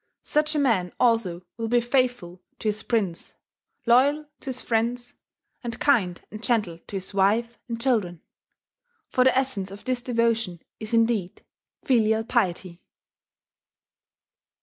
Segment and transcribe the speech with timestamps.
[0.23, 3.35] Such a man also will be faithful to his prince,
[3.85, 5.13] loyal to his friends,
[5.63, 8.23] and kind and gentle to his wife and children.
[9.09, 11.45] For the essence of this devotion is indeed
[11.83, 12.81] filial piety."